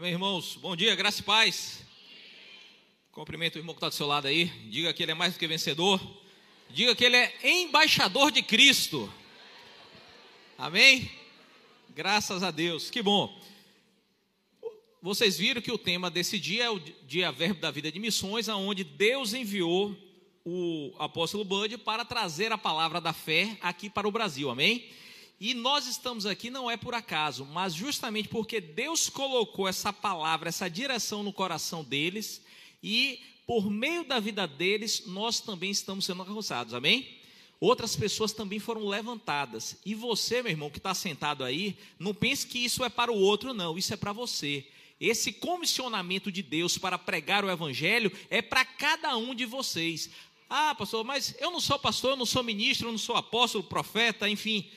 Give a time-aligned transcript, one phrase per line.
[0.00, 0.56] Amém, irmãos?
[0.56, 1.84] Bom dia, graça e paz.
[3.12, 4.46] Cumprimento o irmão que está do seu lado aí.
[4.70, 6.00] Diga que ele é mais do que vencedor.
[6.70, 9.12] Diga que ele é embaixador de Cristo.
[10.56, 11.10] Amém?
[11.90, 12.88] Graças a Deus.
[12.88, 13.38] Que bom.
[15.02, 18.48] Vocês viram que o tema desse dia é o dia Verbo da Vida de Missões,
[18.48, 19.94] aonde Deus enviou
[20.46, 24.48] o apóstolo Bud para trazer a palavra da fé aqui para o Brasil.
[24.48, 24.82] Amém?
[25.40, 30.50] E nós estamos aqui não é por acaso, mas justamente porque Deus colocou essa palavra,
[30.50, 32.42] essa direção no coração deles
[32.82, 36.74] e por meio da vida deles nós também estamos sendo alcançados.
[36.74, 37.08] Amém?
[37.58, 39.78] Outras pessoas também foram levantadas.
[39.84, 43.18] E você, meu irmão, que está sentado aí, não pense que isso é para o
[43.18, 43.78] outro, não.
[43.78, 44.66] Isso é para você.
[45.00, 50.10] Esse comissionamento de Deus para pregar o Evangelho é para cada um de vocês.
[50.48, 53.64] Ah, pastor, mas eu não sou pastor, eu não sou ministro, eu não sou apóstolo,
[53.64, 54.70] profeta, enfim.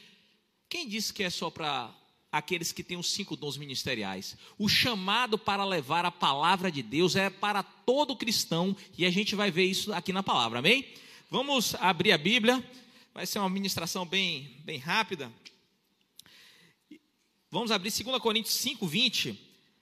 [0.73, 1.94] Quem disse que é só para
[2.32, 4.36] aqueles que têm os cinco dons ministeriais?
[4.58, 9.36] O chamado para levar a palavra de Deus é para todo cristão e a gente
[9.36, 10.84] vai ver isso aqui na palavra, amém?
[11.30, 12.67] Vamos abrir a Bíblia,
[13.14, 15.31] vai ser uma ministração bem, bem rápida.
[17.52, 19.40] Vamos abrir 2 Coríntios 5, 20,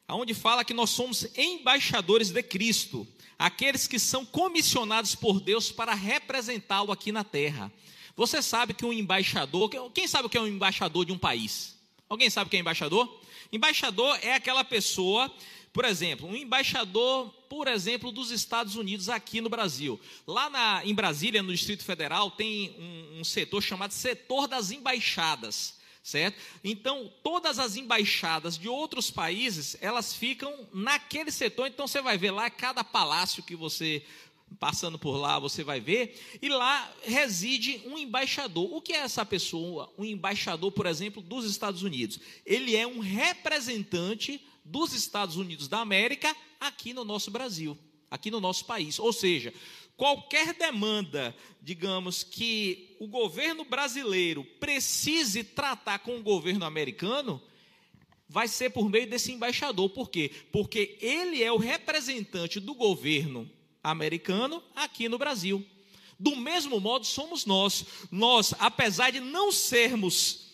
[0.09, 3.07] onde fala que nós somos embaixadores de Cristo,
[3.39, 7.71] aqueles que são comissionados por Deus para representá-lo aqui na terra.
[8.21, 11.75] Você sabe que um embaixador, quem sabe o que é um embaixador de um país?
[12.07, 13.19] Alguém sabe o que é embaixador?
[13.51, 15.33] Embaixador é aquela pessoa,
[15.73, 19.99] por exemplo, um embaixador, por exemplo, dos Estados Unidos aqui no Brasil.
[20.27, 25.81] Lá na, em Brasília, no Distrito Federal, tem um, um setor chamado setor das embaixadas
[26.03, 26.35] certo?
[26.63, 32.31] Então, todas as embaixadas de outros países, elas ficam naquele setor, então você vai ver
[32.31, 34.03] lá cada palácio que você
[34.59, 38.73] passando por lá, você vai ver, e lá reside um embaixador.
[38.73, 39.91] O que é essa pessoa?
[39.97, 42.19] Um embaixador, por exemplo, dos Estados Unidos.
[42.45, 47.77] Ele é um representante dos Estados Unidos da América aqui no nosso Brasil,
[48.09, 48.99] aqui no nosso país.
[48.99, 49.53] Ou seja,
[49.97, 57.41] qualquer demanda, digamos, que o governo brasileiro precise tratar com o governo americano,
[58.27, 59.89] vai ser por meio desse embaixador.
[59.89, 60.31] Por quê?
[60.51, 63.49] Porque ele é o representante do governo
[63.83, 65.65] americano aqui no Brasil.
[66.19, 67.83] Do mesmo modo somos nós.
[68.11, 70.51] Nós, apesar de não sermos,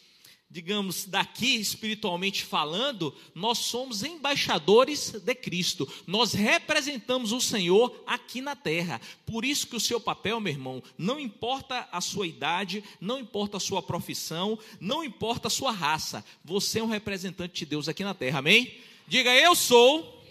[0.49, 5.85] digamos, daqui espiritualmente falando, nós somos embaixadores de Cristo.
[6.07, 9.01] Nós representamos o Senhor aqui na terra.
[9.25, 13.57] Por isso que o seu papel, meu irmão, não importa a sua idade, não importa
[13.57, 16.23] a sua profissão, não importa a sua raça.
[16.45, 18.39] Você é um representante de Deus aqui na terra.
[18.39, 18.73] Amém?
[19.05, 20.23] Diga, eu sou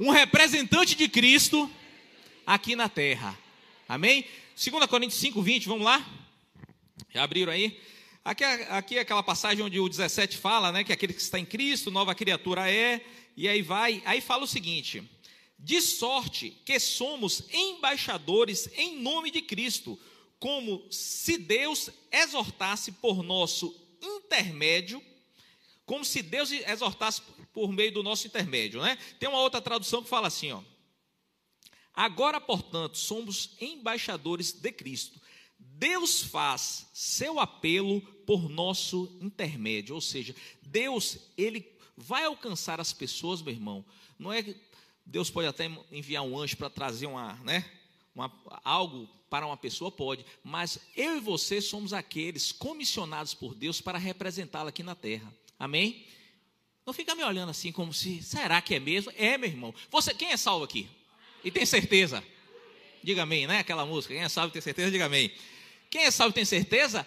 [0.00, 1.70] um representante de Cristo
[2.46, 3.38] aqui na terra.
[3.88, 4.24] Amém?
[4.56, 6.04] 2 Coríntios 5, 20, vamos lá?
[7.10, 7.80] Já abriram aí?
[8.24, 11.44] Aqui, aqui é aquela passagem onde o 17 fala, né, que aquele que está em
[11.44, 13.04] Cristo, nova criatura é,
[13.36, 15.02] e aí vai, aí fala o seguinte:
[15.58, 19.98] de sorte que somos embaixadores em nome de Cristo,
[20.38, 25.02] como se Deus exortasse por nosso intermédio,
[25.84, 27.22] como se Deus exortasse
[27.52, 28.96] por meio do nosso intermédio, né?
[29.18, 30.60] Tem uma outra tradução que fala assim, ó.
[31.94, 35.20] Agora, portanto, somos embaixadores de Cristo.
[35.58, 41.66] Deus faz seu apelo por nosso intermédio, ou seja, Deus, ele
[41.96, 43.84] vai alcançar as pessoas, meu irmão.
[44.18, 44.56] Não é que
[45.04, 47.64] Deus pode até enviar um anjo para trazer uma, né,
[48.14, 48.32] uma,
[48.64, 53.98] algo para uma pessoa, pode, mas eu e você somos aqueles comissionados por Deus para
[53.98, 55.32] representá-la aqui na terra.
[55.58, 56.06] Amém?
[56.86, 59.12] Não fica me olhando assim como se, será que é mesmo?
[59.16, 59.74] É, meu irmão.
[59.90, 60.88] Você, quem é salvo aqui?
[61.44, 62.24] E tem certeza?
[63.02, 63.58] Diga amém, né?
[63.58, 64.14] Aquela música.
[64.14, 65.30] Quem é salvo tem certeza, diga amém.
[65.90, 67.06] Quem é salvo tem certeza?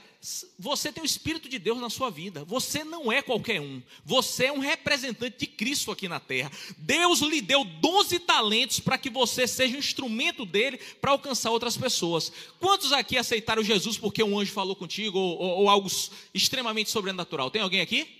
[0.57, 2.45] Você tem o Espírito de Deus na sua vida.
[2.45, 3.81] Você não é qualquer um.
[4.05, 6.51] Você é um representante de Cristo aqui na terra.
[6.77, 11.75] Deus lhe deu 12 talentos para que você seja um instrumento dele para alcançar outras
[11.75, 12.31] pessoas.
[12.59, 15.89] Quantos aqui aceitaram Jesus porque um anjo falou contigo ou, ou, ou algo
[16.33, 17.51] extremamente sobrenatural?
[17.51, 18.16] Tem alguém aqui?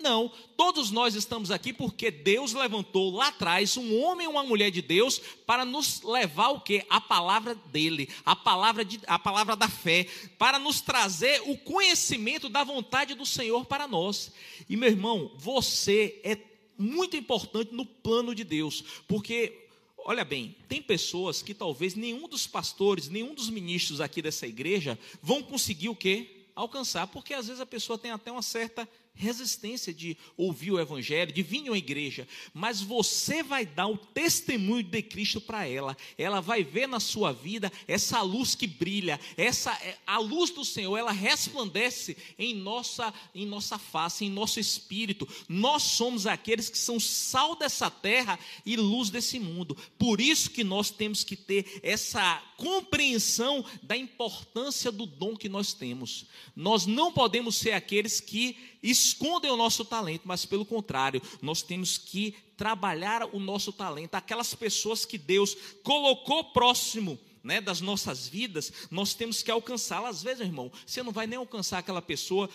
[0.00, 4.70] Não, todos nós estamos aqui porque Deus levantou lá atrás um homem e uma mulher
[4.70, 6.84] de Deus para nos levar o que?
[6.88, 10.06] A palavra dele, a palavra, de, a palavra da fé,
[10.38, 14.32] para nos trazer o conhecimento da vontade do Senhor para nós.
[14.70, 16.38] E meu irmão, você é
[16.78, 19.60] muito importante no plano de Deus, porque
[20.02, 24.98] Olha bem, tem pessoas que talvez nenhum dos pastores, nenhum dos ministros aqui dessa igreja
[25.22, 26.44] vão conseguir o quê?
[26.54, 28.88] Alcançar, porque às vezes a pessoa tem até uma certa
[29.20, 34.82] resistência de ouvir o evangelho, de vir uma igreja, mas você vai dar o testemunho
[34.82, 35.96] de Cristo para ela.
[36.16, 40.96] Ela vai ver na sua vida essa luz que brilha, essa a luz do Senhor,
[40.96, 45.28] ela resplandece em nossa em nossa face, em nosso espírito.
[45.48, 49.76] Nós somos aqueles que são sal dessa terra e luz desse mundo.
[49.98, 55.72] Por isso que nós temos que ter essa compreensão da importância do dom que nós
[55.72, 56.26] temos.
[56.54, 61.98] Nós não podemos ser aqueles que escondem o nosso talento, mas pelo contrário, nós temos
[61.98, 64.14] que trabalhar o nosso talento.
[64.14, 70.16] Aquelas pessoas que Deus colocou próximo né, das nossas vidas, nós temos que alcançá-las.
[70.16, 72.48] Às vezes, irmão, você não vai nem alcançar aquela pessoa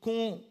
[0.00, 0.42] com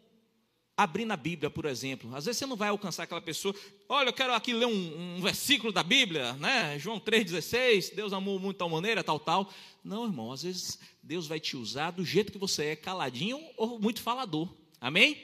[0.76, 2.14] abrindo a Bíblia, por exemplo.
[2.14, 3.54] Às vezes você não vai alcançar aquela pessoa.
[3.88, 6.78] Olha, eu quero aqui ler um, um versículo da Bíblia, né?
[6.78, 9.52] João 3,16, Deus amou muito de tal maneira, tal, tal.
[9.84, 13.78] Não, irmão, às vezes Deus vai te usar do jeito que você é, caladinho ou
[13.78, 14.48] muito falador.
[14.82, 15.16] Amém?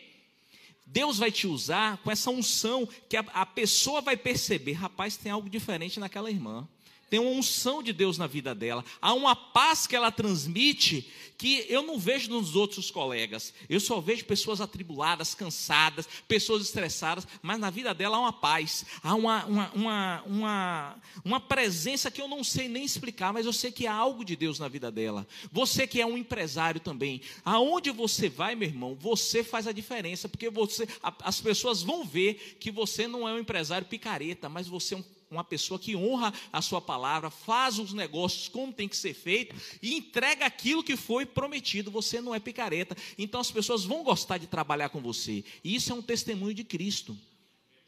[0.87, 5.31] Deus vai te usar com essa unção que a, a pessoa vai perceber, rapaz, tem
[5.31, 6.67] algo diferente naquela irmã
[7.09, 11.65] tem uma unção de Deus na vida dela, há uma paz que ela transmite que
[11.69, 13.55] eu não vejo nos outros colegas.
[13.69, 18.85] Eu só vejo pessoas atribuladas, cansadas, pessoas estressadas, mas na vida dela há uma paz,
[19.01, 23.53] há uma, uma, uma, uma, uma presença que eu não sei nem explicar, mas eu
[23.53, 25.27] sei que há algo de Deus na vida dela.
[25.53, 30.29] Você que é um empresário também, aonde você vai, meu irmão, você faz a diferença,
[30.29, 30.89] porque você,
[31.23, 35.05] as pessoas vão ver que você não é um empresário picareta, mas você é um
[35.31, 39.55] uma pessoa que honra a sua palavra, faz os negócios como tem que ser feito
[39.83, 41.91] e entrega aquilo que foi prometido.
[41.91, 42.97] Você não é picareta.
[43.17, 45.45] Então as pessoas vão gostar de trabalhar com você.
[45.63, 47.17] E isso é um testemunho de Cristo.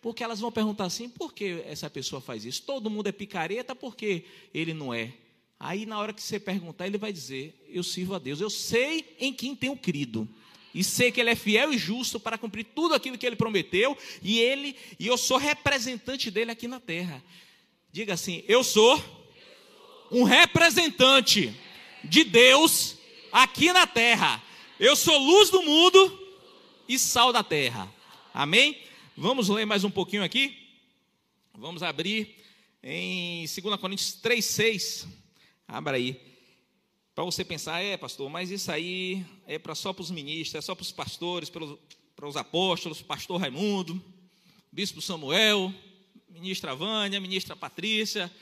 [0.00, 2.62] Porque elas vão perguntar assim: por que essa pessoa faz isso?
[2.62, 5.12] Todo mundo é picareta, por que ele não é?
[5.58, 9.16] Aí, na hora que você perguntar, ele vai dizer: Eu sirvo a Deus, eu sei
[9.18, 10.26] em quem tenho crido
[10.74, 13.96] e sei que ele é fiel e justo para cumprir tudo aquilo que ele prometeu,
[14.22, 17.22] e ele e eu sou representante dele aqui na terra.
[17.92, 19.02] Diga assim: eu sou
[20.10, 21.54] um representante
[22.04, 22.96] de Deus
[23.32, 24.42] aqui na terra.
[24.78, 26.28] Eu sou luz do mundo
[26.88, 27.92] e sal da terra.
[28.32, 28.80] Amém?
[29.16, 30.56] Vamos ler mais um pouquinho aqui.
[31.52, 32.36] Vamos abrir
[32.82, 35.06] em 2 Coríntios 3:6.
[35.68, 36.29] Abra aí.
[37.20, 40.60] Para você pensar, é, pastor, mas isso aí é para só para os ministros, é
[40.62, 44.02] só para os pastores, para os, apóstolos, pastor Raimundo,
[44.72, 45.70] bispo Samuel,
[46.30, 48.32] ministra Vânia, ministra Patrícia,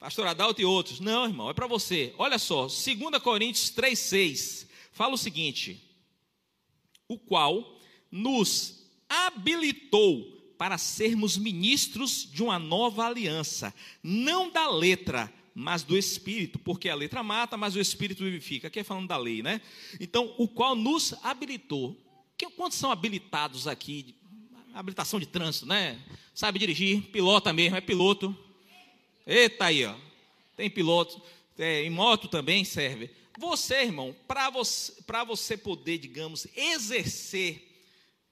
[0.00, 1.00] pastor Adalto e outros.
[1.00, 2.14] Não, irmão, é para você.
[2.16, 5.78] Olha só, 2 Coríntios 3,6 fala o seguinte:
[7.06, 7.78] o qual
[8.10, 16.58] nos habilitou para sermos ministros de uma nova aliança, não da letra, mas do Espírito,
[16.58, 18.66] porque a letra mata, mas o Espírito vivifica.
[18.66, 19.60] Aqui é falando da lei, né?
[20.00, 21.96] Então, o qual nos habilitou.
[22.56, 24.16] Quantos são habilitados aqui?
[24.74, 25.98] Habilitação de trânsito, né?
[26.34, 28.36] Sabe dirigir, pilota mesmo, é piloto.
[29.26, 29.94] Eita aí, ó.
[30.56, 31.22] Tem piloto.
[31.56, 33.08] É, em moto também serve.
[33.38, 34.92] Você, irmão, para você,
[35.26, 37.70] você poder, digamos, exercer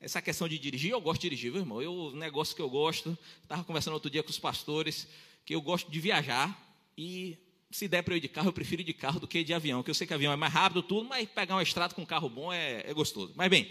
[0.01, 1.81] essa questão de dirigir, eu gosto de dirigir, viu, irmão?
[1.81, 5.07] Eu, o negócio que eu gosto, estava conversando outro dia com os pastores,
[5.47, 6.72] que eu gosto de viajar.
[6.97, 7.39] E
[7.71, 9.55] se der para eu ir de carro, eu prefiro ir de carro do que de
[9.55, 12.03] avião, porque eu sei que avião é mais rápido, tudo, mas pegar uma estrada com
[12.03, 13.33] um carro bom é, é gostoso.
[13.35, 13.71] Mas bem,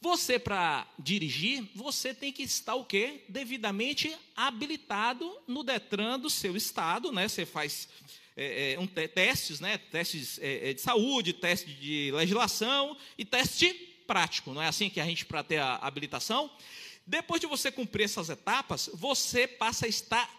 [0.00, 3.24] você para dirigir, você tem que estar o quê?
[3.28, 7.28] Devidamente habilitado no Detran do seu estado, né?
[7.28, 7.88] Você faz
[8.36, 9.76] é, é, um, testes, né?
[9.76, 13.72] Testes é, é, de saúde, teste de legislação e teste
[14.06, 14.52] prático.
[14.52, 16.48] Não é assim que a gente para ter a habilitação?
[17.04, 20.37] Depois de você cumprir essas etapas, você passa a estar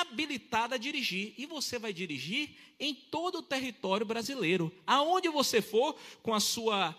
[0.00, 1.34] habilitada a dirigir.
[1.36, 4.72] E você vai dirigir em todo o território brasileiro.
[4.86, 6.96] Aonde você for com a sua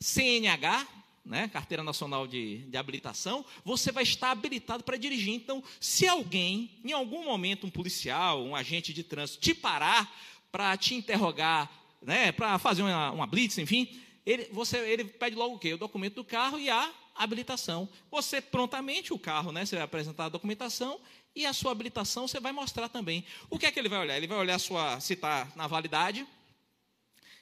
[0.00, 0.86] CNH,
[1.24, 5.34] né, Carteira Nacional de, de Habilitação, você vai estar habilitado para dirigir.
[5.34, 10.12] Então, se alguém, em algum momento, um policial, um agente de trânsito, te parar
[10.50, 11.70] para te interrogar,
[12.02, 15.74] né, para fazer uma, uma blitz, enfim, ele, você, ele pede logo o quê?
[15.74, 17.88] O documento do carro e a habilitação.
[18.10, 21.00] Você prontamente, o carro, né, você vai apresentar a documentação
[21.34, 23.24] e a sua habilitação você vai mostrar também.
[23.48, 24.16] O que é que ele vai olhar?
[24.16, 26.26] Ele vai olhar sua, se está na validade,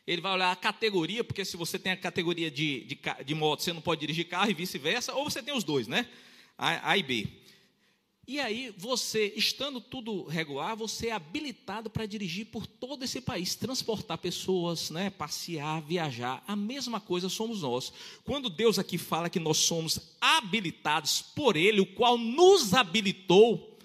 [0.06, 3.62] ele vai olhar a categoria, porque se você tem a categoria de, de, de moto,
[3.62, 6.08] você não pode dirigir carro e vice-versa, ou você tem os dois, né?
[6.56, 7.28] A, a e B.
[8.26, 13.54] E aí, você, estando tudo regular, você é habilitado para dirigir por todo esse país,
[13.54, 16.44] transportar pessoas, né, passear, viajar.
[16.46, 17.90] A mesma coisa somos nós.
[18.24, 23.77] Quando Deus aqui fala que nós somos habilitados por Ele, o qual nos habilitou,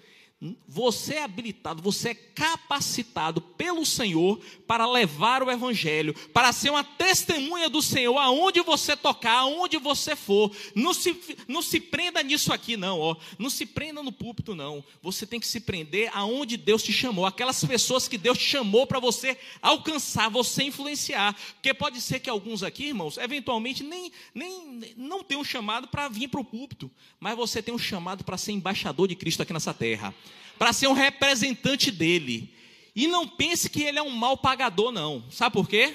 [0.68, 6.84] você é habilitado, você é capacitado pelo Senhor para levar o Evangelho, para ser uma
[6.84, 10.54] testemunha do Senhor aonde você tocar, aonde você for.
[10.74, 11.16] Não se,
[11.48, 13.16] não se prenda nisso aqui, não, ó.
[13.38, 14.84] Não se prenda no púlpito, não.
[15.00, 18.86] Você tem que se prender aonde Deus te chamou, aquelas pessoas que Deus te chamou
[18.86, 21.34] para você alcançar, você influenciar.
[21.54, 26.28] Porque pode ser que alguns aqui, irmãos, eventualmente nem, nem não tenham chamado para vir
[26.28, 29.72] para o púlpito, mas você tem um chamado para ser embaixador de Cristo aqui nessa
[29.72, 30.14] terra
[30.58, 32.54] para ser um representante dele.
[32.94, 35.24] E não pense que ele é um mal pagador, não.
[35.30, 35.94] Sabe por quê?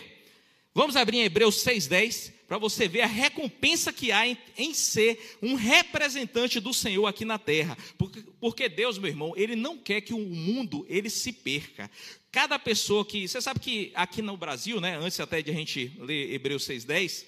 [0.73, 5.37] Vamos abrir em Hebreus 6,10 para você ver a recompensa que há em, em, ser
[5.41, 7.77] um representante do Senhor aqui na terra.
[7.97, 11.89] Porque, porque Deus, meu irmão, Ele não quer que o mundo ele se perca.
[12.31, 13.27] Cada pessoa que.
[13.27, 17.25] Você sabe que aqui no Brasil, né, antes até de a gente ler Hebreus 6,10,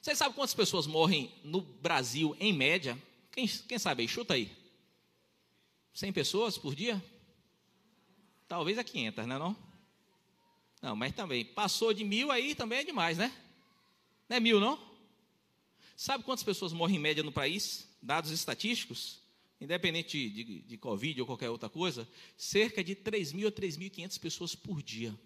[0.00, 2.96] você sabe quantas pessoas morrem no Brasil em média?
[3.32, 4.08] Quem, quem sabe aí?
[4.08, 4.50] Chuta aí.
[5.96, 7.02] 100 pessoas por dia?
[8.46, 9.56] Talvez a 500, né não?
[10.82, 13.34] Não, mas também, passou de mil aí também é demais, né?
[14.28, 14.78] Não é mil, não?
[15.96, 17.88] Sabe quantas pessoas morrem em média no país?
[18.02, 19.20] Dados estatísticos?
[19.58, 24.20] Independente de, de, de Covid ou qualquer outra coisa, cerca de 3 mil a 3.500
[24.20, 25.18] pessoas por dia.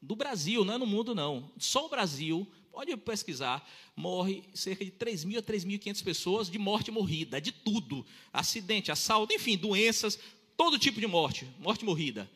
[0.00, 1.50] Do Brasil, não é no mundo, não.
[1.58, 2.46] Só o Brasil
[2.76, 3.66] Pode pesquisar,
[3.96, 8.04] morre cerca de 3.000 a 3.500 pessoas de morte morrida, de tudo.
[8.30, 10.18] Acidente, assalto, enfim, doenças,
[10.58, 12.30] todo tipo de morte, morte morrida.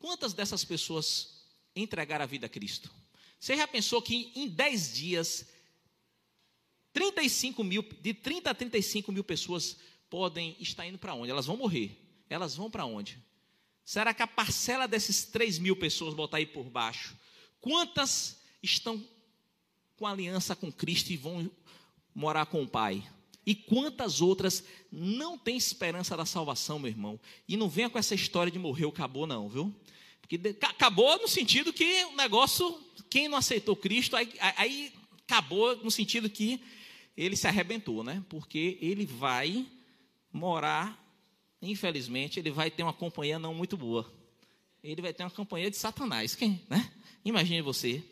[0.00, 1.44] Quantas dessas pessoas
[1.76, 2.90] entregaram a vida a Cristo?
[3.38, 5.46] Você já pensou que em 10 dias,
[6.92, 9.76] 35 mil, de 30 a 35 mil pessoas
[10.10, 11.30] podem estar indo para onde?
[11.30, 11.96] Elas vão morrer.
[12.28, 13.16] Elas vão para onde?
[13.84, 17.16] Será que a parcela desses 3 mil pessoas botar aí por baixo?
[17.60, 19.00] Quantas estão
[20.00, 21.50] com aliança com Cristo e vão
[22.14, 23.06] morar com o Pai.
[23.44, 27.20] E quantas outras não têm esperança da salvação, meu irmão?
[27.46, 29.74] E não venha com essa história de morreu, acabou, não, viu?
[30.22, 32.80] Porque acabou no sentido que o negócio,
[33.10, 34.90] quem não aceitou Cristo, aí, aí
[35.28, 36.62] acabou no sentido que
[37.14, 38.24] ele se arrebentou, né?
[38.30, 39.66] Porque ele vai
[40.32, 40.98] morar,
[41.60, 44.10] infelizmente, ele vai ter uma companhia não muito boa.
[44.82, 46.90] Ele vai ter uma companhia de Satanás, quem, né?
[47.22, 48.02] Imagine você.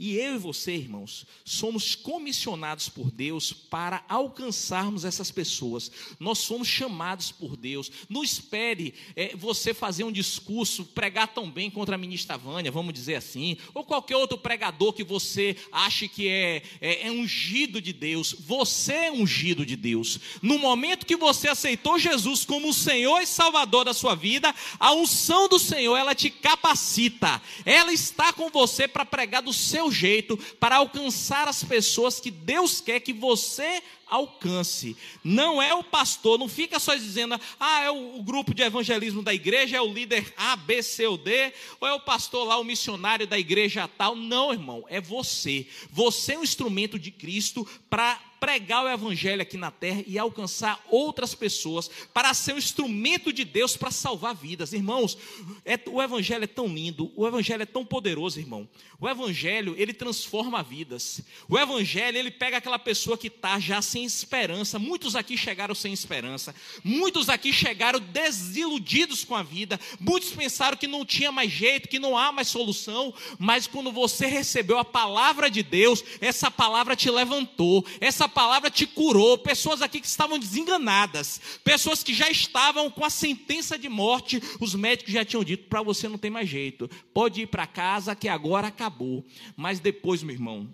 [0.00, 5.90] E eu e você, irmãos, somos comissionados por Deus para alcançarmos essas pessoas.
[6.20, 7.90] Nós somos chamados por Deus.
[8.08, 12.94] Não espere é, você fazer um discurso, pregar tão bem contra a ministra Vânia, vamos
[12.94, 17.92] dizer assim, ou qualquer outro pregador que você ache que é, é, é ungido de
[17.92, 18.36] Deus.
[18.38, 20.20] Você é ungido de Deus.
[20.40, 24.92] No momento que você aceitou Jesus como o Senhor e Salvador da sua vida, a
[24.92, 27.42] unção do Senhor, ela te capacita.
[27.64, 32.80] Ela está com você para pregar do seu jeito para alcançar as pessoas que Deus
[32.80, 34.96] quer que você alcance.
[35.22, 39.22] Não é o pastor, não fica só dizendo, ah, é o, o, grupo de evangelismo
[39.22, 42.58] da igreja, é o líder A, B, C ou D, ou é o pastor lá,
[42.58, 44.14] o missionário da igreja tal.
[44.14, 45.66] Não, irmão, é você.
[45.90, 50.84] Você é um instrumento de Cristo para pregar o evangelho aqui na terra e alcançar
[50.88, 54.72] outras pessoas, para ser um instrumento de Deus para salvar vidas.
[54.72, 55.18] Irmãos,
[55.64, 58.68] é, o evangelho é tão lindo, o evangelho é tão poderoso, irmão.
[59.00, 61.20] O evangelho, ele transforma vidas.
[61.48, 64.78] O evangelho, ele pega aquela pessoa que está já sem esperança.
[64.78, 66.54] Muitos aqui chegaram sem esperança.
[66.82, 69.78] Muitos aqui chegaram desiludidos com a vida.
[70.00, 73.12] Muitos pensaram que não tinha mais jeito, que não há mais solução.
[73.38, 78.86] Mas quando você recebeu a palavra de Deus, essa palavra te levantou, essa palavra te
[78.86, 79.38] curou.
[79.38, 84.74] Pessoas aqui que estavam desenganadas, pessoas que já estavam com a sentença de morte, os
[84.74, 88.28] médicos já tinham dito: para você não tem mais jeito, pode ir para casa que
[88.28, 89.24] agora acabou.
[89.56, 90.68] Mas depois, meu irmão,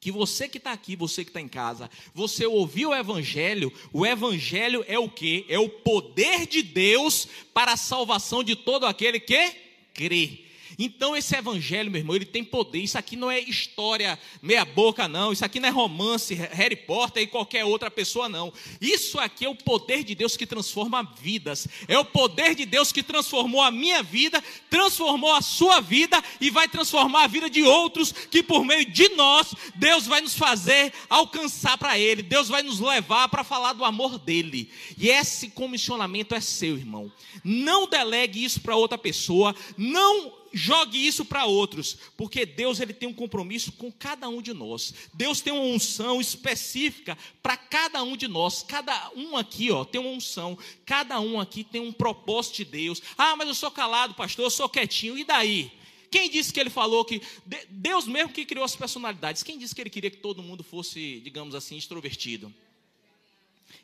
[0.00, 4.06] que você que está aqui, você que está em casa, você ouviu o Evangelho, o
[4.06, 5.44] Evangelho é o que?
[5.48, 9.52] É o poder de Deus para a salvação de todo aquele que
[9.92, 10.47] crê.
[10.78, 12.78] Então esse evangelho, meu irmão, ele tem poder.
[12.78, 15.32] Isso aqui não é história meia boca não.
[15.32, 18.52] Isso aqui não é romance, Harry Potter e qualquer outra pessoa não.
[18.80, 21.66] Isso aqui é o poder de Deus que transforma vidas.
[21.88, 26.48] É o poder de Deus que transformou a minha vida, transformou a sua vida e
[26.48, 30.92] vai transformar a vida de outros que por meio de nós Deus vai nos fazer
[31.10, 32.22] alcançar para ele.
[32.22, 34.70] Deus vai nos levar para falar do amor dele.
[34.96, 37.10] E esse comissionamento é seu, irmão.
[37.42, 43.08] Não delegue isso para outra pessoa, não jogue isso para outros, porque Deus ele tem
[43.08, 44.94] um compromisso com cada um de nós.
[45.14, 48.62] Deus tem uma unção específica para cada um de nós.
[48.62, 50.58] Cada um aqui, ó, tem uma unção.
[50.84, 53.02] Cada um aqui tem um propósito de Deus.
[53.16, 55.18] Ah, mas eu sou calado, pastor, eu sou quietinho.
[55.18, 55.72] E daí?
[56.10, 57.20] Quem disse que ele falou que
[57.68, 59.42] Deus mesmo que criou as personalidades?
[59.42, 62.52] Quem disse que ele queria que todo mundo fosse, digamos assim, extrovertido?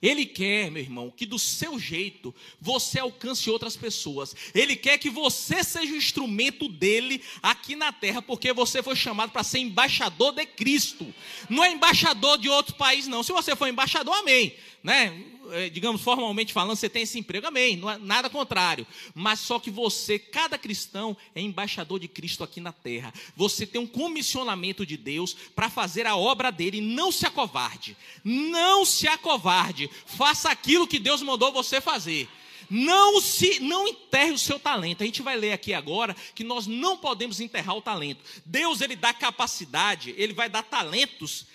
[0.02, 4.34] Ele quer, meu irmão, que do seu jeito você alcance outras pessoas.
[4.54, 9.30] Ele quer que você seja o instrumento dele aqui na terra, porque você foi chamado
[9.30, 11.12] para ser embaixador de Cristo.
[11.48, 13.22] Não é embaixador de outro país, não.
[13.22, 14.54] Se você for embaixador, amém.
[14.82, 15.33] Né?
[15.52, 18.86] É, digamos, formalmente falando, você tem esse emprego, amém, não é nada contrário.
[19.14, 23.12] Mas só que você, cada cristão, é embaixador de Cristo aqui na terra.
[23.36, 26.80] Você tem um comissionamento de Deus para fazer a obra dele.
[26.80, 29.90] Não se acovarde, não se acovarde.
[30.06, 32.28] Faça aquilo que Deus mandou você fazer.
[32.70, 35.02] Não se não enterre o seu talento.
[35.02, 38.24] A gente vai ler aqui agora que nós não podemos enterrar o talento.
[38.44, 41.46] Deus ele dá capacidade, ele vai dar talentos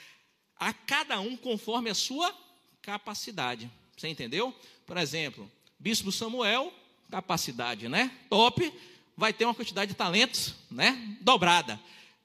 [0.59, 2.33] a cada um conforme a sua
[2.81, 3.69] capacidade.
[3.99, 4.55] Você entendeu?
[4.85, 6.73] Por exemplo, Bispo Samuel,
[7.11, 8.09] capacidade, né?
[8.29, 8.73] Top,
[9.17, 11.17] vai ter uma quantidade de talentos, né?
[11.19, 11.77] Dobrada.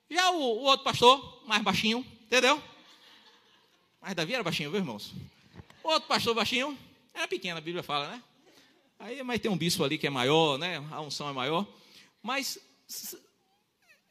[0.08, 2.62] Já o, o outro pastor, mais baixinho, entendeu?
[4.00, 5.12] Mas Davi era baixinho, viu, irmãos?
[5.82, 6.78] O outro pastor baixinho,
[7.12, 8.22] era pequeno, a Bíblia fala, né?
[9.00, 10.76] Aí vai ter um bispo ali que é maior, né?
[10.92, 11.66] A unção é maior.
[12.22, 12.56] Mas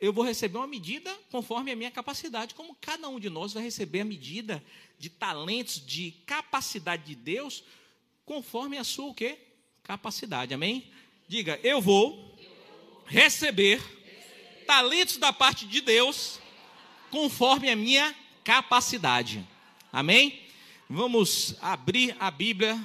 [0.03, 3.63] eu vou receber uma medida conforme a minha capacidade, como cada um de nós vai
[3.63, 4.61] receber a medida
[4.99, 7.63] de talentos, de capacidade de Deus,
[8.25, 9.37] conforme a sua o quê?
[9.81, 10.53] Capacidade.
[10.53, 10.91] Amém?
[11.25, 12.37] Diga, eu vou
[13.05, 13.81] receber
[14.67, 16.37] talentos da parte de Deus
[17.09, 19.41] conforme a minha capacidade.
[19.89, 20.37] Amém?
[20.89, 22.77] Vamos abrir a Bíblia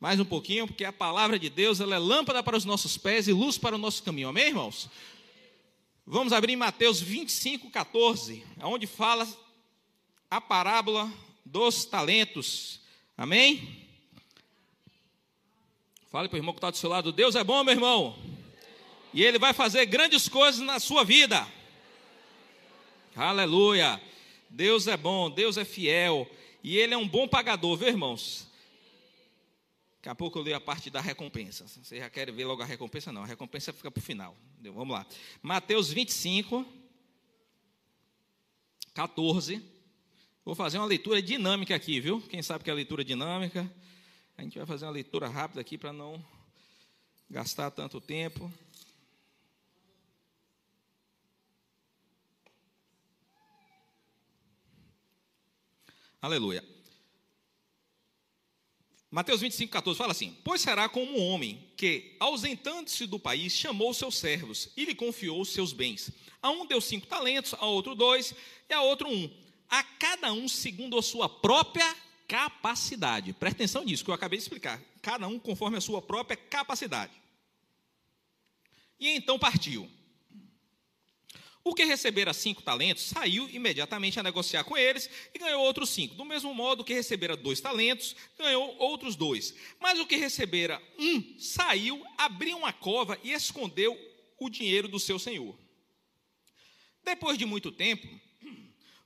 [0.00, 3.28] mais um pouquinho, porque a palavra de Deus ela é lâmpada para os nossos pés
[3.28, 4.28] e luz para o nosso caminho.
[4.28, 4.88] Amém, irmãos?
[6.08, 9.26] Vamos abrir em Mateus 25, 14, onde fala
[10.30, 11.12] a parábola
[11.44, 12.80] dos talentos.
[13.18, 13.84] Amém?
[16.08, 18.16] Fale para o irmão que está do seu lado: Deus é bom, meu irmão.
[19.12, 21.44] E Ele vai fazer grandes coisas na sua vida.
[23.16, 24.00] Aleluia.
[24.48, 26.30] Deus é bom, Deus é fiel.
[26.62, 28.46] E Ele é um bom pagador, viu, irmãos?
[30.06, 31.66] Daqui a pouco eu leio a parte da recompensa.
[31.66, 33.10] Você já quer ver logo a recompensa?
[33.10, 34.36] Não, a recompensa fica para o final.
[34.62, 35.04] Vamos lá.
[35.42, 36.64] Mateus 25,
[38.94, 39.60] 14.
[40.44, 42.20] Vou fazer uma leitura dinâmica aqui, viu?
[42.20, 43.68] Quem sabe que é a leitura dinâmica?
[44.38, 46.24] A gente vai fazer uma leitura rápida aqui para não
[47.28, 48.48] gastar tanto tempo.
[56.22, 56.75] Aleluia.
[59.16, 63.94] Mateus 25, 14 fala assim: Pois será como um homem que, ausentando-se do país, chamou
[63.94, 66.10] seus servos e lhe confiou os seus bens.
[66.42, 68.34] A um deu cinco talentos, a outro dois
[68.68, 69.30] e a outro um
[69.70, 71.96] a cada um segundo a sua própria
[72.28, 73.32] capacidade.
[73.32, 74.82] Presta atenção nisso que eu acabei de explicar.
[75.00, 77.14] Cada um conforme a sua própria capacidade.
[79.00, 79.90] E então partiu.
[81.66, 86.14] O que recebera cinco talentos saiu imediatamente a negociar com eles e ganhou outros cinco.
[86.14, 89.52] Do mesmo modo que recebera dois talentos, ganhou outros dois.
[89.80, 93.98] Mas o que recebera um saiu, abriu uma cova e escondeu
[94.38, 95.58] o dinheiro do seu senhor.
[97.04, 98.06] Depois de muito tempo,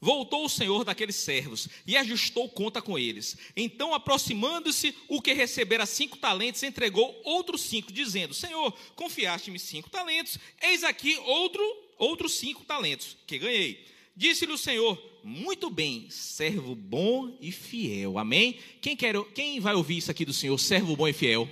[0.03, 3.37] Voltou o senhor daqueles servos e ajustou conta com eles.
[3.55, 10.39] Então, aproximando-se, o que recebera cinco talentos, entregou outros cinco, dizendo: Senhor, confiaste-me cinco talentos,
[10.63, 11.63] eis aqui outro,
[12.01, 13.87] outros cinco talentos que ganhei.
[14.17, 18.19] Disse-lhe o Senhor: Muito bem, servo bom e fiel.
[18.19, 18.59] Amém?
[18.81, 21.49] Quem, quer, quem vai ouvir isso aqui do Senhor, servo bom e fiel?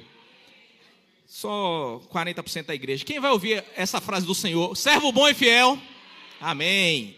[1.27, 3.05] Só 40% da igreja.
[3.05, 5.79] Quem vai ouvir essa frase do Senhor, servo bom e fiel?
[6.41, 7.15] Amém.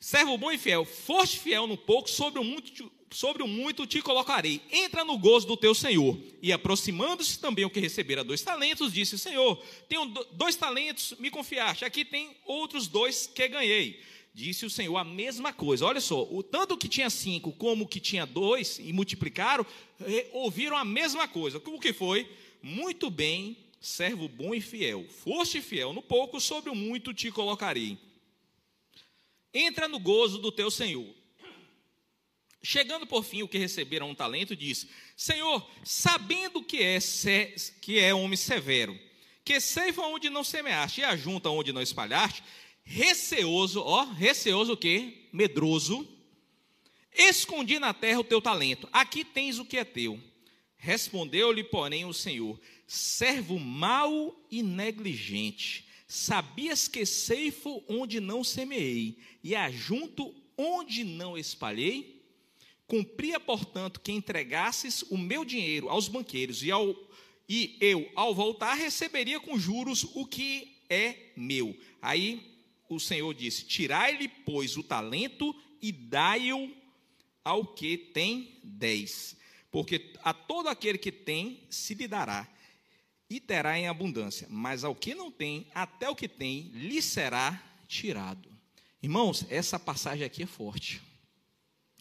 [0.00, 4.00] Servo bom e fiel, foste fiel no pouco, sobre o muito, sobre o muito te
[4.00, 4.60] colocarei.
[4.70, 6.18] Entra no gozo do teu Senhor.
[6.40, 9.56] E aproximando-se também o que recebera dois talentos, disse: Senhor,
[9.88, 11.84] tenho dois talentos, me confiaste.
[11.84, 14.00] Aqui tem outros dois que ganhei.
[14.32, 15.84] Disse o Senhor a mesma coisa.
[15.84, 19.66] Olha só, o tanto que tinha cinco como que tinha dois e multiplicaram,
[20.32, 21.58] ouviram a mesma coisa.
[21.58, 22.28] O que foi?
[22.62, 25.04] Muito bem, servo bom e fiel.
[25.08, 27.98] Foste fiel no pouco, sobre o muito te colocarei
[29.52, 31.06] entra no gozo do teu Senhor.
[32.62, 36.98] Chegando por fim o que receberam um talento, disse: Senhor, sabendo que é,
[37.80, 38.98] que é homem severo,
[39.44, 42.42] que ceifa onde não semeaste e ajunta onde não espalhaste,
[42.82, 45.26] receoso, ó, receoso o quê?
[45.32, 46.06] Medroso,
[47.12, 50.20] escondi na terra o teu talento, aqui tens o que é teu.
[50.76, 59.54] Respondeu-lhe, porém, o Senhor: servo mau e negligente Sabias que ceifo onde não semeei, e
[59.54, 62.19] ajunto onde não espalhei?
[62.90, 66.92] Cumpria, portanto, que entregasses o meu dinheiro aos banqueiros, e, ao,
[67.48, 71.78] e eu, ao voltar, receberia com juros o que é meu.
[72.02, 76.68] Aí o Senhor disse: Tirai-lhe, pois, o talento e dai-o
[77.44, 79.36] ao que tem dez.
[79.70, 82.52] Porque a todo aquele que tem, se lhe dará,
[83.30, 87.62] e terá em abundância, mas ao que não tem, até o que tem, lhe será
[87.86, 88.50] tirado.
[89.00, 91.00] Irmãos, essa passagem aqui é forte.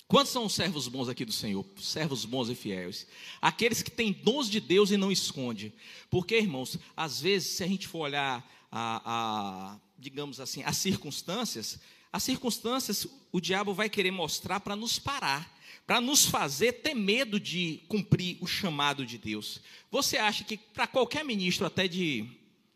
[0.09, 1.63] Quantos são os servos bons aqui do Senhor?
[1.79, 3.05] Servos bons e fiéis.
[3.39, 5.71] Aqueles que têm dons de Deus e não esconde.
[6.09, 11.79] Porque, irmãos, às vezes, se a gente for olhar a, a digamos assim, as circunstâncias,
[12.11, 17.39] as circunstâncias o diabo vai querer mostrar para nos parar, para nos fazer ter medo
[17.39, 19.61] de cumprir o chamado de Deus.
[19.91, 22.27] Você acha que para qualquer ministro, até de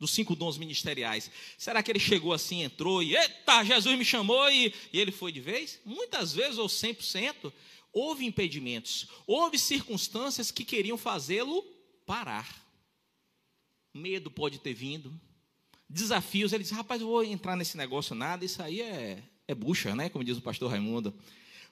[0.04, 4.50] dos cinco dons ministeriais, será que ele chegou assim, entrou e, eita, Jesus me chamou
[4.50, 5.80] e, e ele foi de vez?
[5.86, 7.54] Muitas vezes, ou 100%,
[7.94, 11.64] houve impedimentos, houve circunstâncias que queriam fazê-lo
[12.06, 12.62] parar.
[13.94, 15.18] Medo pode ter vindo,
[15.90, 19.96] desafios, ele diz, rapaz, eu vou entrar nesse negócio nada, isso aí é, é bucha,
[19.96, 20.10] né?
[20.10, 21.14] Como diz o pastor Raimundo.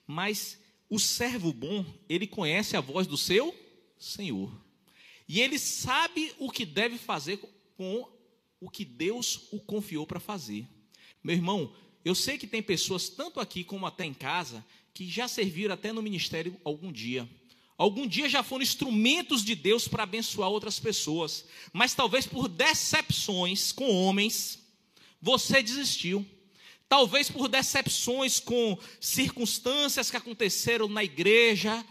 [0.06, 3.54] Mas o servo bom, ele conhece a voz do seu
[3.98, 4.50] Senhor.
[5.28, 7.38] E ele sabe o que deve fazer
[7.76, 8.08] com
[8.62, 10.64] o que Deus o confiou para fazer.
[11.22, 15.26] Meu irmão, eu sei que tem pessoas, tanto aqui como até em casa, que já
[15.26, 17.28] serviram até no ministério algum dia.
[17.76, 23.72] Algum dia já foram instrumentos de Deus para abençoar outras pessoas, mas talvez por decepções
[23.72, 24.60] com homens,
[25.20, 26.24] você desistiu.
[26.88, 31.84] Talvez por decepções com circunstâncias que aconteceram na igreja,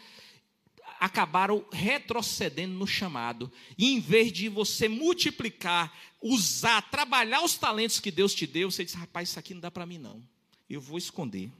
[1.02, 3.52] acabaram retrocedendo no chamado.
[3.76, 8.86] E em vez de você multiplicar, usar, trabalhar os talentos que Deus te deu, você
[8.86, 10.22] diz: rapaz, isso aqui não dá para mim, não.
[10.70, 11.52] Eu vou esconder.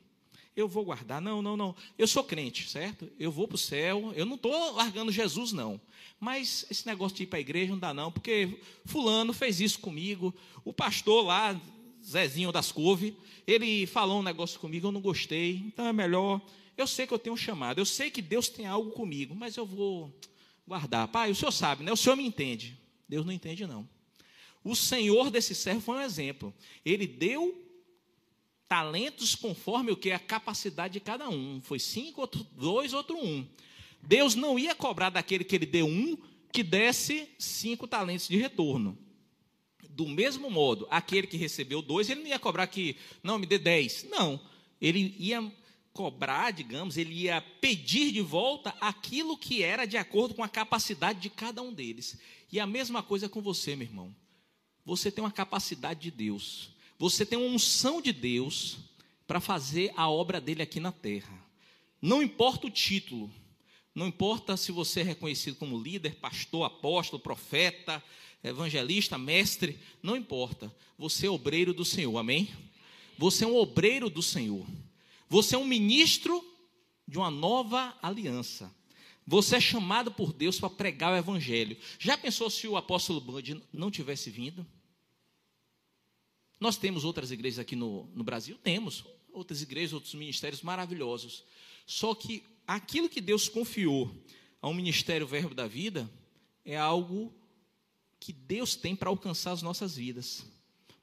[0.56, 1.20] Eu vou guardar.
[1.20, 1.76] Não, não, não.
[1.98, 3.12] Eu sou crente, certo?
[3.18, 4.14] Eu vou para o céu.
[4.16, 5.82] Eu não estou largando Jesus, não.
[6.20, 9.80] Mas esse negócio de ir para a igreja não dá, não, porque Fulano fez isso
[9.80, 10.32] comigo.
[10.64, 11.60] O pastor lá,
[12.06, 15.64] Zezinho das Couve, ele falou um negócio comigo, eu não gostei.
[15.66, 16.40] Então é melhor
[16.78, 19.58] eu sei que eu tenho um chamado, eu sei que Deus tem algo comigo, mas
[19.58, 20.14] eu vou
[20.68, 21.08] guardar.
[21.08, 21.92] Pai, o senhor sabe, né?
[21.92, 22.78] O senhor me entende.
[23.08, 23.88] Deus não entende, não.
[24.64, 26.54] O senhor desse servo foi um exemplo.
[26.86, 27.62] Ele deu
[28.68, 30.12] talentos conforme o que?
[30.12, 31.60] A capacidade de cada um.
[31.62, 33.46] Foi cinco, outro dois, outro um.
[34.02, 36.18] Deus não ia cobrar daquele que ele deu um,
[36.52, 38.98] que desse cinco talentos de retorno.
[39.90, 43.58] Do mesmo modo, aquele que recebeu dois, ele não ia cobrar que, não, me dê
[43.58, 44.06] dez.
[44.10, 44.40] Não.
[44.80, 45.52] Ele ia
[45.94, 51.20] cobrar, digamos, ele ia pedir de volta aquilo que era de acordo com a capacidade
[51.20, 52.18] de cada um deles.
[52.52, 54.16] E a mesma coisa com você, meu irmão.
[54.86, 56.72] Você tem uma capacidade de Deus.
[56.98, 58.78] Você tem uma unção de Deus
[59.28, 61.34] para fazer a obra dele aqui na terra.
[62.02, 63.32] Não importa o título,
[63.94, 68.04] não importa se você é reconhecido como líder, pastor, apóstolo, profeta,
[68.44, 70.74] evangelista, mestre, não importa.
[70.98, 72.50] Você é obreiro do Senhor, amém?
[73.18, 74.66] Você é um obreiro do Senhor.
[75.32, 76.44] Você é um ministro
[77.08, 78.70] de uma nova aliança.
[79.26, 81.78] Você é chamado por Deus para pregar o evangelho.
[81.98, 84.68] Já pensou se o apóstolo Band não tivesse vindo?
[86.60, 88.58] Nós temos outras igrejas aqui no, no Brasil?
[88.62, 89.06] Temos.
[89.32, 91.46] Outras igrejas, outros ministérios maravilhosos.
[91.86, 94.14] Só que aquilo que Deus confiou
[94.62, 96.12] ao ministério Verbo da Vida
[96.66, 97.34] é algo
[98.20, 100.46] que Deus tem para alcançar as nossas vidas.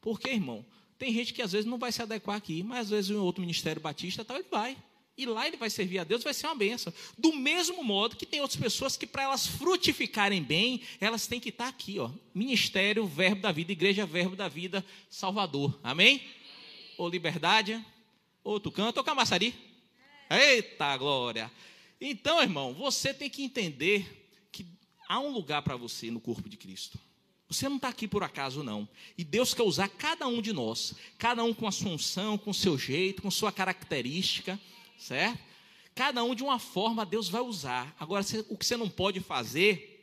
[0.02, 0.66] Por quê, irmão?
[0.98, 3.40] Tem gente que às vezes não vai se adequar aqui, mas às vezes em outro
[3.40, 4.76] ministério batista tal, ele vai.
[5.16, 6.92] E lá ele vai servir a Deus, vai ser uma benção.
[7.16, 11.48] Do mesmo modo que tem outras pessoas que, para elas frutificarem bem, elas têm que
[11.48, 12.08] estar aqui, ó.
[12.32, 15.76] Ministério, Verbo da Vida, Igreja, Verbo da Vida, Salvador.
[15.82, 16.22] Amém?
[16.96, 17.84] Ou Liberdade,
[18.44, 19.54] ou Tucanto, ou Camaçari.
[20.30, 21.50] Eita glória!
[22.00, 24.64] Então, irmão, você tem que entender que
[25.08, 26.96] há um lugar para você no corpo de Cristo.
[27.48, 28.86] Você não está aqui por acaso, não.
[29.16, 32.52] E Deus quer usar cada um de nós, cada um com a sua unção, com
[32.52, 34.60] seu jeito, com sua característica,
[34.98, 35.38] certo?
[35.94, 37.96] Cada um de uma forma Deus vai usar.
[37.98, 39.98] Agora, o que você não pode fazer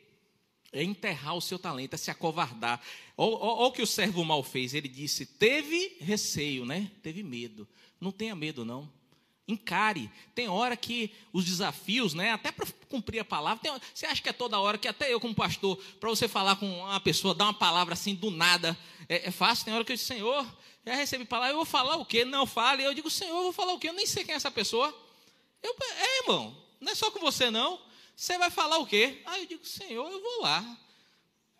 [0.72, 2.82] é enterrar o seu talento, é se acovardar.
[3.16, 4.74] Olha o que o servo mal fez.
[4.74, 6.90] Ele disse: teve receio, né?
[7.02, 7.66] Teve medo.
[8.00, 8.92] Não tenha medo, não.
[9.48, 10.10] Encare.
[10.34, 14.28] Tem hora que os desafios, né, até para cumprir a palavra, tem, você acha que
[14.28, 17.44] é toda hora que até eu como pastor, para você falar com uma pessoa, dar
[17.44, 18.76] uma palavra assim do nada,
[19.08, 19.64] é, é fácil?
[19.64, 20.46] Tem hora que eu digo, Senhor,
[20.84, 22.24] já recebi palavra, eu vou falar o quê?
[22.24, 22.84] Não fale.
[22.84, 23.88] Eu digo, Senhor, eu vou falar o quê?
[23.88, 24.94] Eu nem sei quem é essa pessoa.
[25.62, 27.80] Eu, é, irmão, não é só com você não.
[28.14, 29.20] Você vai falar o quê?
[29.26, 30.78] Aí eu digo, Senhor, eu vou lá.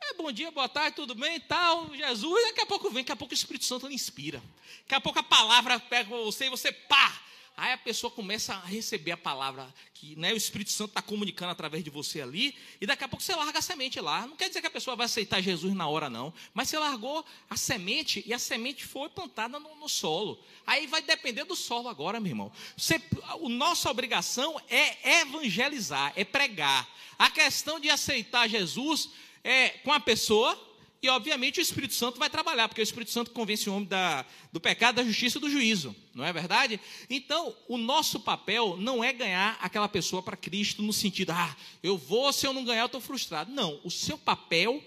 [0.01, 2.45] É bom dia, boa tarde, tudo bem tal, Jesus.
[2.47, 4.41] Daqui a pouco vem, daqui a pouco o Espírito Santo lhe inspira.
[4.83, 7.21] Daqui a pouco a palavra pega você e você pá,
[7.57, 11.53] Aí a pessoa começa a receber a palavra que né, o Espírito Santo está comunicando
[11.53, 14.27] através de você ali, e daqui a pouco você larga a semente lá.
[14.27, 16.35] Não quer dizer que a pessoa vai aceitar Jesus na hora, não.
[16.53, 20.39] Mas você largou a semente e a semente foi plantada no, no solo.
[20.67, 22.53] Aí vai depender do solo agora, meu irmão.
[22.77, 26.87] Você, a nossa obrigação é evangelizar, é pregar.
[27.19, 29.09] A questão de aceitar Jesus
[29.43, 30.61] é com a pessoa
[31.07, 34.27] e, obviamente, o Espírito Santo vai trabalhar, porque o Espírito Santo convence o homem da,
[34.53, 36.81] do pecado, da justiça e do juízo, não é verdade?
[37.09, 41.97] Então, o nosso papel não é ganhar aquela pessoa para Cristo no sentido, ah, eu
[41.97, 43.53] vou, se eu não ganhar, eu estou frustrado.
[43.53, 44.83] Não, o seu papel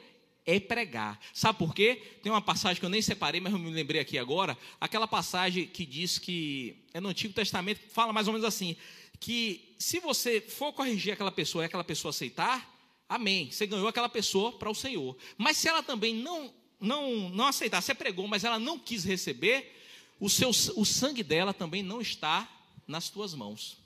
[0.46, 1.18] é pregar.
[1.34, 2.02] Sabe por quê?
[2.22, 4.58] Tem uma passagem que eu nem separei, mas eu me lembrei aqui agora.
[4.82, 8.76] Aquela passagem que diz que é no Antigo Testamento, fala mais ou menos assim:
[9.22, 12.79] que se você for corrigir aquela pessoa e aquela pessoa aceitar,
[13.10, 13.50] Amém.
[13.52, 15.18] Você ganhou aquela pessoa para o Senhor.
[15.36, 19.76] Mas se ela também não não não aceitar, você pregou, mas ela não quis receber,
[20.20, 22.48] o seu o sangue dela também não está
[22.88, 23.78] nas tuas mãos.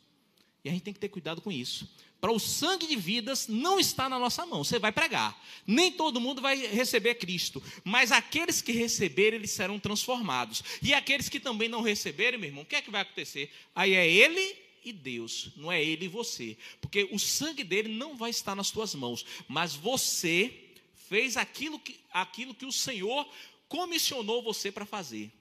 [0.64, 1.90] E a gente tem que ter cuidado com isso.
[2.20, 4.64] Para o sangue de vidas não está na nossa mão.
[4.64, 5.38] Você vai pregar.
[5.68, 10.64] Nem todo mundo vai receber Cristo, mas aqueles que receberem, eles serão transformados.
[10.82, 13.52] E aqueles que também não receberem, meu irmão, o que é que vai acontecer?
[13.76, 18.16] Aí é ele e Deus, não é ele e você, porque o sangue dele não
[18.16, 20.54] vai estar nas tuas mãos, mas você
[21.08, 23.28] fez aquilo que, aquilo que o Senhor
[23.68, 25.32] comissionou você para fazer.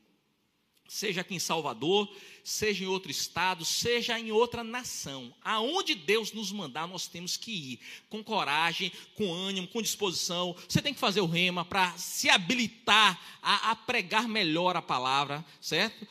[0.92, 2.06] Seja aqui em Salvador,
[2.44, 5.34] seja em outro estado, seja em outra nação.
[5.42, 7.80] Aonde Deus nos mandar, nós temos que ir.
[8.10, 10.54] Com coragem, com ânimo, com disposição.
[10.68, 15.42] Você tem que fazer o rema para se habilitar a, a, pregar melhor a palavra,
[15.62, 16.06] certo?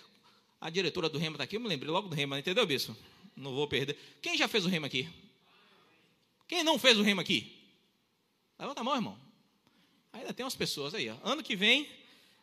[0.59, 2.95] A diretora do rema está aqui, eu me lembrei logo do rema, entendeu, bispo?
[3.41, 3.97] Não vou perder.
[4.21, 5.09] Quem já fez o remo aqui?
[6.47, 7.51] Quem não fez o remo aqui?
[8.59, 9.17] Levanta a mão, irmão.
[10.13, 11.09] Ainda tem umas pessoas aí.
[11.09, 11.15] Ó.
[11.23, 11.87] Ano que vem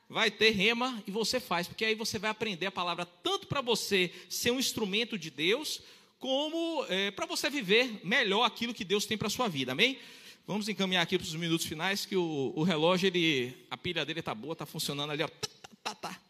[0.08, 3.61] vai ter rema e você faz, porque aí você vai aprender a palavra tanto para
[3.61, 5.82] você ser um instrumento de Deus,
[6.18, 9.72] como é, para você viver melhor aquilo que Deus tem para a sua vida.
[9.72, 9.98] Amém?
[10.46, 14.20] Vamos encaminhar aqui para os minutos finais, que o, o relógio, ele, a pilha dele
[14.20, 15.22] está boa, está funcionando ali.
[15.22, 15.28] Ó.
[15.28, 15.50] Tá,
[15.82, 16.20] tá, tá.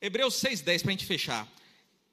[0.00, 1.48] Hebreus 6,10 para a gente fechar.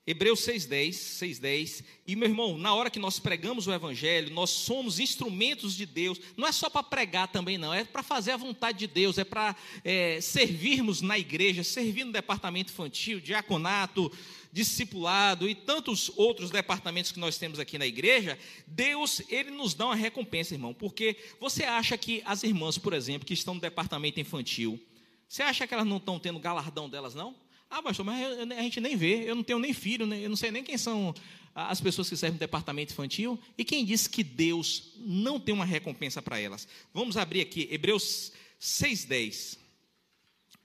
[0.07, 1.83] Hebreus 6,10, 6,10.
[2.05, 6.19] E meu irmão, na hora que nós pregamos o Evangelho, nós somos instrumentos de Deus.
[6.37, 7.73] Não é só para pregar também, não.
[7.73, 9.17] É para fazer a vontade de Deus.
[9.17, 14.11] É para é, servirmos na igreja, servir no departamento infantil, diaconato,
[14.53, 18.37] discipulado e tantos outros departamentos que nós temos aqui na igreja.
[18.67, 20.71] Deus, ele nos dá uma recompensa, irmão.
[20.71, 24.79] Porque você acha que as irmãs, por exemplo, que estão no departamento infantil,
[25.27, 27.35] você acha que elas não estão tendo galardão delas, não?
[27.69, 30.51] Ah, pastor, mas a gente nem vê, eu não tenho nem filho, eu não sei
[30.51, 31.13] nem quem são
[31.53, 33.39] as pessoas que servem no departamento infantil.
[33.57, 36.67] E quem disse que Deus não tem uma recompensa para elas?
[36.93, 39.57] Vamos abrir aqui, Hebreus 6,10.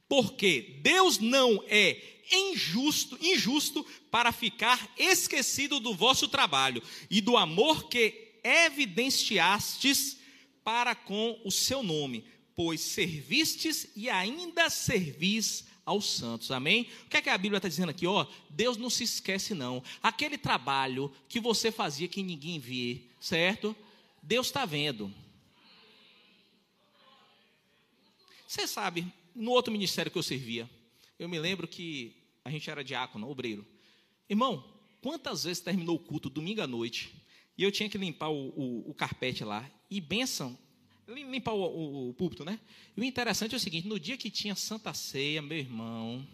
[0.09, 1.97] Porque Deus não é
[2.33, 10.19] injusto, injusto para ficar esquecido do vosso trabalho e do amor que evidenciastes
[10.65, 12.25] para com o seu nome,
[12.57, 16.51] pois servistes e ainda servis aos santos.
[16.53, 16.89] Amém?
[17.05, 18.07] O que é que a Bíblia está dizendo aqui?
[18.07, 19.83] Ó, Deus não se esquece, não.
[20.01, 23.75] Aquele trabalho que você fazia que ninguém vê, certo?
[24.23, 25.13] Deus está vendo.
[28.47, 30.71] Você sabe, no outro ministério que eu servia,
[31.19, 33.67] eu me lembro que a gente era diácono, obreiro.
[34.29, 34.65] Irmão,
[35.03, 37.13] quantas vezes terminou o culto domingo à noite
[37.59, 40.57] e eu tinha que limpar o, o, o carpete lá e benção
[41.15, 42.59] limpar o, o, o púlpito, né?
[42.97, 46.27] E o interessante é o seguinte: no dia que tinha Santa Ceia, meu irmão,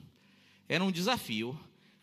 [0.68, 1.58] era um desafio,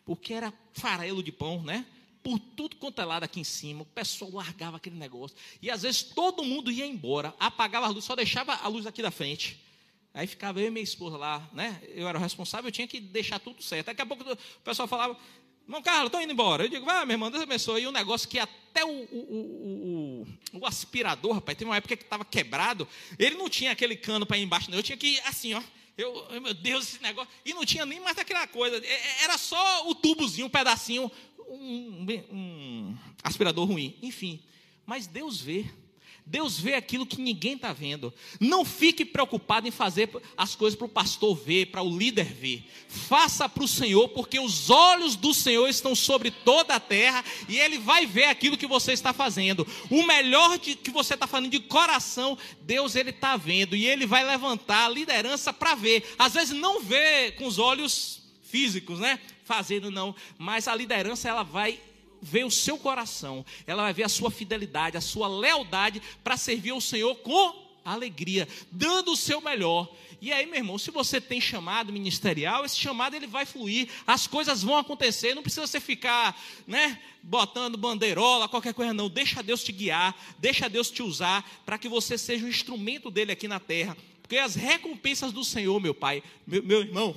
[0.06, 1.86] porque era farelo de pão, né?
[2.22, 5.36] Por tudo quanto é lado aqui em cima, o pessoal largava aquele negócio.
[5.62, 9.02] E às vezes todo mundo ia embora, apagava a luz, só deixava a luz aqui
[9.02, 9.60] da frente.
[10.14, 11.82] Aí ficava eu e minha esposa lá, né?
[11.90, 13.88] Eu era o responsável, eu tinha que deixar tudo certo.
[13.88, 15.18] Daqui a pouco o pessoal falava,
[15.66, 16.66] Irmão Carlos, estou indo embora.
[16.66, 17.84] Eu digo, vai, meu irmão, Deus abençoe.
[17.84, 22.04] E um negócio que até o, o, o, o aspirador, rapaz, teve uma época que
[22.04, 24.78] estava quebrado, ele não tinha aquele cano para ir embaixo, não.
[24.78, 25.64] Eu tinha que ir assim, ó.
[25.98, 27.32] Eu, meu Deus, esse negócio.
[27.46, 28.78] E não tinha nem mais aquela coisa.
[28.78, 31.12] É, é, era só o tubozinho, um pedacinho,
[31.48, 33.98] um, um aspirador ruim.
[34.02, 34.44] Enfim.
[34.86, 35.66] Mas Deus vê.
[36.26, 38.14] Deus vê aquilo que ninguém está vendo.
[38.40, 42.64] Não fique preocupado em fazer as coisas para o pastor ver, para o líder ver.
[42.88, 47.60] Faça para o Senhor, porque os olhos do Senhor estão sobre toda a terra e
[47.60, 49.68] Ele vai ver aquilo que você está fazendo.
[49.90, 54.06] O melhor de, que você está fazendo de coração, Deus Ele está vendo e Ele
[54.06, 56.16] vai levantar a liderança para ver.
[56.18, 59.20] Às vezes não vê com os olhos físicos, né?
[59.44, 61.80] Fazendo não, mas a liderança ela vai
[62.24, 66.72] ver o seu coração, ela vai ver a sua fidelidade, a sua lealdade para servir
[66.72, 69.94] ao Senhor com alegria, dando o seu melhor.
[70.22, 74.26] E aí, meu irmão, se você tem chamado ministerial, esse chamado ele vai fluir, as
[74.26, 79.10] coisas vão acontecer, não precisa você ficar, né, botando bandeirola, qualquer coisa não.
[79.10, 83.34] Deixa Deus te guiar, deixa Deus te usar para que você seja um instrumento dele
[83.34, 83.98] aqui na terra.
[84.22, 87.14] Porque as recompensas do Senhor, meu pai, meu, meu irmão,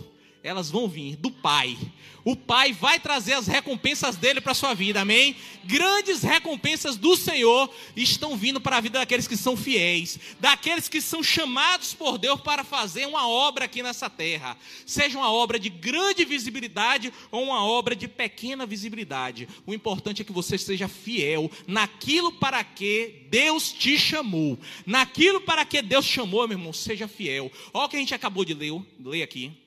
[0.47, 1.77] elas vão vir do Pai.
[2.25, 5.37] O Pai vai trazer as recompensas dele para a sua vida, amém?
[5.65, 11.01] Grandes recompensas do Senhor estão vindo para a vida daqueles que são fiéis, daqueles que
[11.01, 15.69] são chamados por Deus para fazer uma obra aqui nessa terra, seja uma obra de
[15.69, 19.49] grande visibilidade ou uma obra de pequena visibilidade.
[19.67, 25.65] O importante é que você seja fiel naquilo para que Deus te chamou, naquilo para
[25.65, 27.51] que Deus chamou, meu irmão, seja fiel.
[27.73, 29.66] Olha o que a gente acabou de ler, ler aqui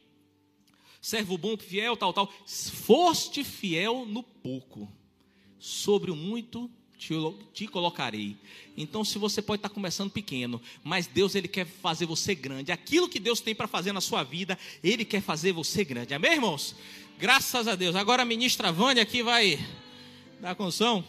[1.02, 2.32] servo bom, fiel, tal, tal.
[2.46, 4.92] Foste fiel no pouco,
[5.60, 7.14] sobre o muito te,
[7.54, 8.36] te, colocarei.
[8.76, 12.72] Então, se você pode estar começando pequeno, mas Deus ele quer fazer você grande.
[12.72, 16.14] Aquilo que Deus tem para fazer na sua vida, Ele quer fazer você grande.
[16.14, 16.76] Amém, irmãos?
[17.18, 17.96] Graças a Deus.
[17.96, 19.58] Agora a ministra Vânia aqui vai
[20.42, 21.04] dar condição.